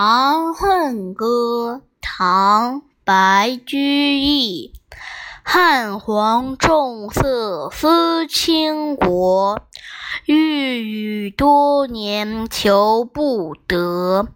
[0.02, 4.72] 《长恨歌》唐·白居易。
[5.42, 9.60] 汉皇重色思倾国，
[10.24, 14.28] 御宇多年求不得。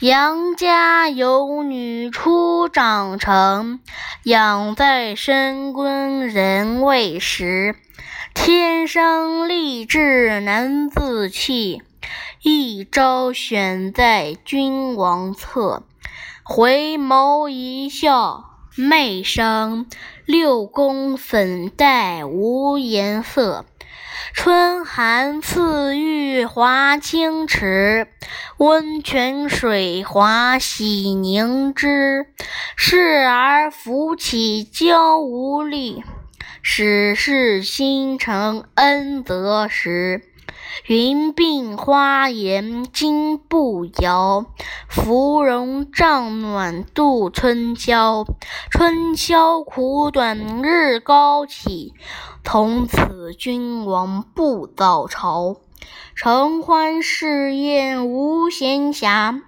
[0.00, 3.80] 杨家有女初长成，
[4.24, 7.76] 养在深闺人未识。
[8.32, 11.82] 天生丽质难自弃。
[12.42, 15.82] 一朝选在君王侧，
[16.42, 18.44] 回眸一笑
[18.76, 19.86] 媚生。
[20.24, 23.66] 六宫粉黛无颜色，
[24.32, 28.08] 春寒赐浴华清池。
[28.56, 32.32] 温泉水滑洗凝脂，
[32.74, 36.02] 侍儿扶起娇无力，
[36.62, 40.22] 始是新承恩泽时。
[40.86, 44.46] 云鬓花颜金步摇，
[44.88, 48.26] 芙蓉帐暖度春宵。
[48.70, 51.94] 春宵苦短日高起，
[52.44, 55.56] 从此君王不早朝。
[56.14, 59.40] 承欢侍宴无闲暇，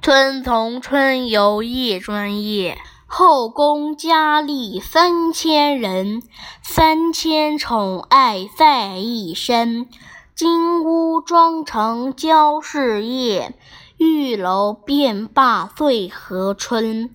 [0.00, 2.78] 春从春游夜专夜。
[3.08, 6.22] 后宫佳丽三千人，
[6.60, 9.88] 三千宠爱在一身。
[10.34, 13.54] 金屋妆成娇侍夜，
[13.96, 17.14] 玉楼便罢醉和春。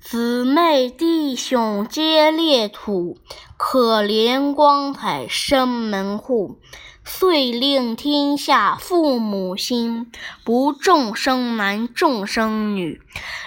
[0.00, 3.18] 姊妹弟兄皆列土，
[3.56, 6.58] 可怜光彩生门户。
[7.04, 10.10] 遂令天下父母心，
[10.44, 13.00] 不重生男重生女。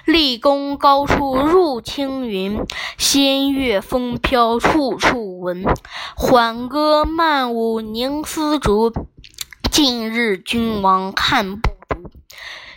[0.05, 2.59] 立功高处入青云，
[2.97, 5.63] 仙乐风飘处处闻。
[6.15, 8.93] 缓歌慢舞凝丝竹，
[9.71, 11.74] 近日君王看不。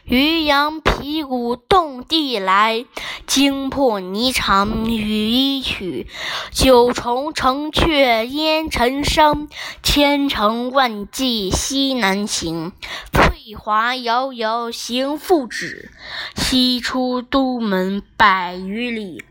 [0.09, 2.87] 渔阳鼙鼓动地来，
[3.27, 6.07] 惊破霓裳羽衣曲。
[6.51, 9.49] 九重城阙烟尘生，
[9.83, 12.73] 千城万骑西南行。
[13.13, 15.91] 翠华遥遥行复止，
[16.35, 19.23] 西出都门百余里。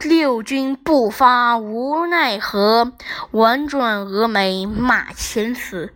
[0.00, 2.92] 六军不发无奈何，
[3.32, 5.94] 宛转蛾眉马前死。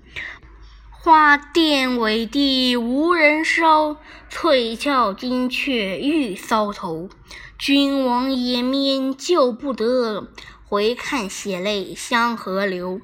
[1.04, 3.98] 花钿委地无人收，
[4.31, 7.10] 翠翘金雀玉搔头。
[7.59, 10.28] 君王掩面救不得，
[10.64, 13.03] 回看血泪相和流。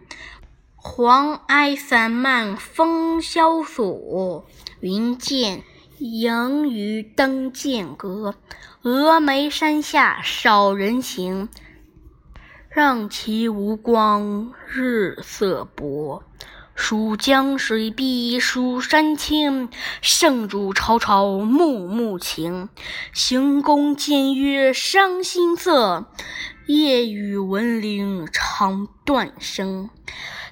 [0.77, 4.47] 黄埃散漫风萧索，
[4.81, 5.62] 云见
[5.99, 8.34] 迎雨登剑阁。
[8.83, 11.50] 峨眉山下少人行，
[12.71, 16.22] 让其无光日色薄。
[16.83, 19.69] 蜀江水碧蜀山青，
[20.01, 22.71] 圣主朝朝暮暮情。
[23.13, 26.11] 行宫见月伤心色，
[26.67, 29.91] 夜雨闻铃肠断声。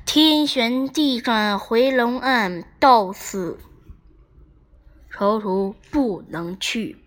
[0.05, 3.59] 天旋地转回龙岸，到此
[5.11, 6.99] 踌躇不能去。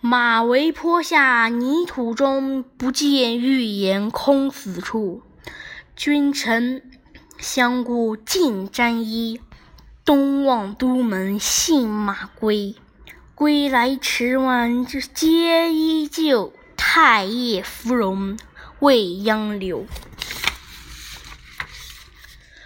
[0.00, 5.22] 马嵬坡下泥土中，不见玉颜空死处。
[5.96, 6.92] 君臣。
[7.38, 9.40] 相顾尽沾衣，
[10.04, 12.74] 东望都门信马归。
[13.34, 18.38] 归来迟晚皆依旧，太液芙蓉
[18.78, 19.86] 未央柳。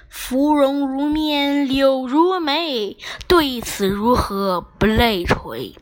[0.08, 5.74] 芙蓉如面柳如眉，对此如何不泪垂？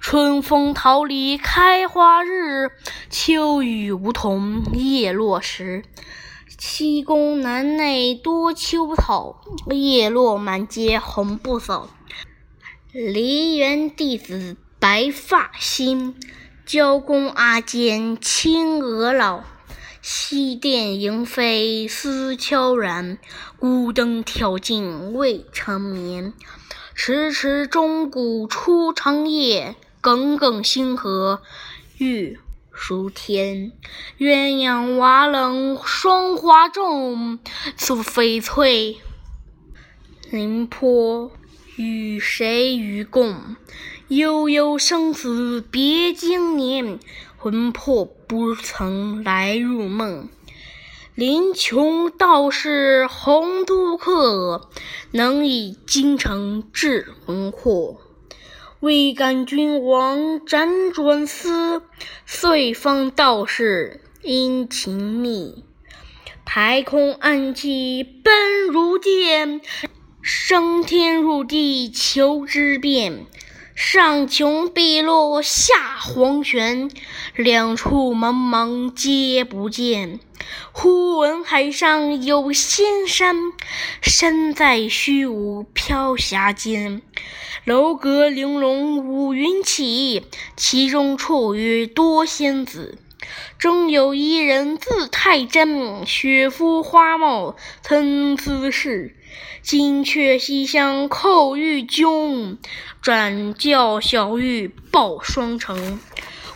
[0.00, 2.70] 春风桃李开花日，
[3.10, 5.84] 秋雨梧桐叶落时。
[6.62, 9.40] 七宫南内多秋草，
[9.70, 11.88] 叶落满阶红不扫。
[12.92, 16.14] 梨园弟子白发新，
[16.66, 19.42] 娇宫阿监青娥老。
[20.02, 23.16] 西殿萤飞思悄然，
[23.58, 26.34] 孤灯挑尽未成眠。
[26.94, 31.40] 迟迟钟鼓初长夜，耿耿星河
[31.96, 32.38] 欲。
[32.82, 33.72] 暑天，
[34.18, 37.38] 鸳鸯瓦冷霜华重，
[37.76, 38.96] 素翡翠
[40.30, 41.30] 临坡，
[41.76, 43.54] 与谁与共？
[44.08, 46.98] 悠悠生死别经年，
[47.36, 50.30] 魂魄不曾来入梦。
[51.14, 54.70] 临穷道士洪都客，
[55.10, 58.00] 能以京城治魂魄。
[58.80, 61.82] 未感君王辗转思，
[62.24, 65.66] 遂方道士殷勤觅。
[66.46, 69.60] 排空暗器奔如电，
[70.22, 73.26] 升天入地求之变，
[73.82, 76.90] 上穷碧落下黄泉，
[77.34, 80.20] 两处茫茫皆不见。
[80.70, 83.34] 忽闻海上有仙山，
[84.02, 87.00] 山在虚无飘霞间。
[87.64, 90.26] 楼阁玲珑五云起，
[90.58, 92.98] 其中绰约多仙子。
[93.58, 99.16] 中有一人字太真，雪肤花貌参差是。
[99.62, 102.56] 金阙西厢叩玉扃，
[103.00, 106.00] 转教小玉报双成。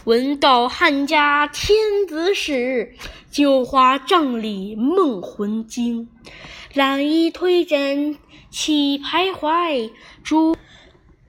[0.04, 2.94] 闻道汉家天子使，
[3.30, 6.08] 九华帐里梦魂惊。
[6.74, 8.18] 懒衣推枕
[8.50, 9.90] 起徘徊，
[10.22, 10.56] 珠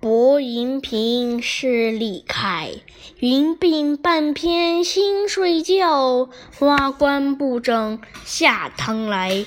[0.01, 2.71] 箔银屏事历开。
[3.19, 6.27] 云鬓半偏新睡觉，
[6.57, 9.45] 花冠不整下堂来。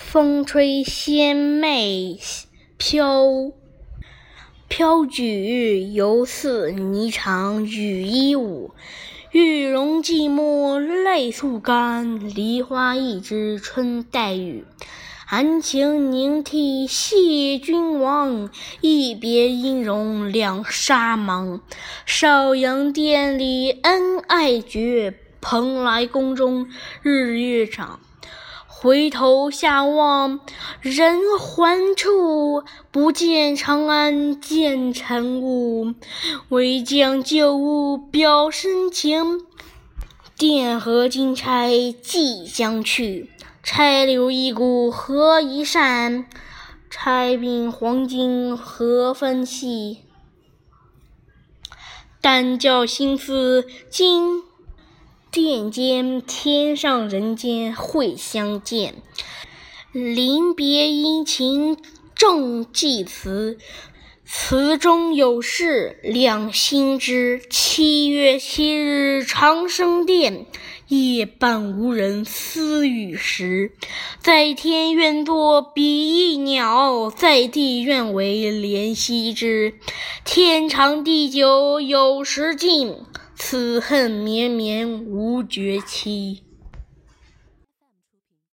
[0.00, 2.18] 风吹仙袂
[2.78, 3.52] 飘。
[4.66, 8.70] 飘举犹似霓裳羽衣舞，
[9.32, 12.34] 玉容寂寞泪速干。
[12.34, 14.64] 梨花一枝春带雨，
[15.26, 18.48] 含情凝涕谢君王。
[18.80, 21.60] 一别音容两沙茫。
[22.06, 26.68] 少阳殿里恩爱绝，蓬莱宫中
[27.02, 28.00] 日月长。
[28.80, 30.38] 回头下望
[30.80, 35.94] 人寰处，不见长安见尘雾。
[36.50, 39.40] 唯将旧物表深情，
[40.38, 43.32] 钿合金钗寄将去。
[43.64, 46.26] 钗留一股合一扇，
[46.88, 50.04] 钗并黄金何分细？
[52.20, 54.44] 但教心思金。
[55.30, 58.94] 殿间天上人间会相见，
[59.92, 61.76] 临别殷勤
[62.14, 63.58] 重寄词，
[64.24, 67.42] 词中有事两心知。
[67.50, 70.46] 七月七日长生殿，
[70.88, 73.72] 夜半无人私语时。
[74.20, 79.74] 在天愿作比翼鸟，在地愿为怜惜枝。
[80.24, 82.96] 天长地久有时尽。
[83.50, 86.47] 此恨绵绵无绝期。